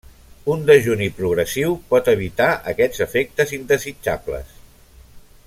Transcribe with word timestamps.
Un 0.53 0.61
dejuni 0.69 1.09
progressiu 1.19 1.75
pot 1.91 2.09
evitar 2.15 2.49
aquests 2.73 3.05
efectes 3.07 3.55
indesitjables. 3.59 4.59